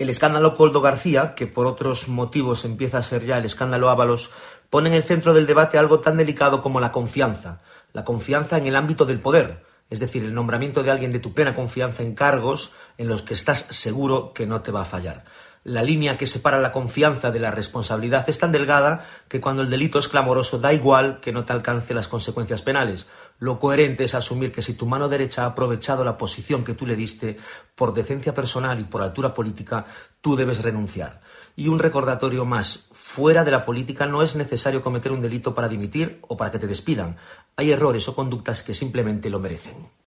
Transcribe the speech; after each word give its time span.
El 0.00 0.08
escándalo 0.08 0.54
Coldo 0.54 0.80
García, 0.80 1.34
que 1.34 1.46
por 1.46 1.66
otros 1.66 2.08
motivos 2.08 2.64
empieza 2.64 2.96
a 2.96 3.02
ser 3.02 3.26
ya 3.26 3.36
el 3.36 3.44
escándalo 3.44 3.90
Ábalos, 3.90 4.30
pone 4.70 4.88
en 4.88 4.94
el 4.94 5.02
centro 5.02 5.34
del 5.34 5.44
debate 5.46 5.76
algo 5.76 6.00
tan 6.00 6.16
delicado 6.16 6.62
como 6.62 6.80
la 6.80 6.90
confianza, 6.90 7.60
la 7.92 8.02
confianza 8.02 8.56
en 8.56 8.66
el 8.66 8.76
ámbito 8.76 9.04
del 9.04 9.18
poder, 9.18 9.62
es 9.90 10.00
decir, 10.00 10.24
el 10.24 10.32
nombramiento 10.32 10.82
de 10.82 10.90
alguien 10.90 11.12
de 11.12 11.18
tu 11.18 11.34
plena 11.34 11.54
confianza 11.54 12.02
en 12.02 12.14
cargos 12.14 12.72
en 13.00 13.08
los 13.08 13.22
que 13.22 13.32
estás 13.32 13.64
seguro 13.70 14.34
que 14.34 14.46
no 14.46 14.60
te 14.60 14.70
va 14.70 14.82
a 14.82 14.84
fallar. 14.84 15.24
La 15.64 15.82
línea 15.82 16.18
que 16.18 16.26
separa 16.26 16.60
la 16.60 16.70
confianza 16.70 17.30
de 17.30 17.40
la 17.40 17.50
responsabilidad 17.50 18.28
es 18.28 18.38
tan 18.38 18.52
delgada 18.52 19.06
que 19.26 19.40
cuando 19.40 19.62
el 19.62 19.70
delito 19.70 19.98
es 19.98 20.08
clamoroso 20.08 20.58
da 20.58 20.74
igual 20.74 21.18
que 21.20 21.32
no 21.32 21.46
te 21.46 21.54
alcance 21.54 21.94
las 21.94 22.08
consecuencias 22.08 22.60
penales. 22.60 23.06
Lo 23.38 23.58
coherente 23.58 24.04
es 24.04 24.14
asumir 24.14 24.52
que 24.52 24.60
si 24.60 24.74
tu 24.74 24.84
mano 24.84 25.08
derecha 25.08 25.44
ha 25.44 25.46
aprovechado 25.46 26.04
la 26.04 26.18
posición 26.18 26.62
que 26.62 26.74
tú 26.74 26.86
le 26.86 26.94
diste 26.94 27.38
por 27.74 27.94
decencia 27.94 28.34
personal 28.34 28.78
y 28.78 28.84
por 28.84 29.00
altura 29.00 29.32
política, 29.32 29.86
tú 30.20 30.36
debes 30.36 30.62
renunciar. 30.62 31.22
Y 31.56 31.68
un 31.68 31.78
recordatorio 31.78 32.44
más, 32.44 32.90
fuera 32.92 33.44
de 33.44 33.50
la 33.50 33.64
política 33.64 34.04
no 34.04 34.22
es 34.22 34.36
necesario 34.36 34.82
cometer 34.82 35.10
un 35.10 35.22
delito 35.22 35.54
para 35.54 35.68
dimitir 35.68 36.20
o 36.28 36.36
para 36.36 36.50
que 36.50 36.58
te 36.58 36.66
despidan. 36.66 37.16
Hay 37.56 37.70
errores 37.70 38.06
o 38.08 38.14
conductas 38.14 38.62
que 38.62 38.74
simplemente 38.74 39.30
lo 39.30 39.40
merecen. 39.40 39.99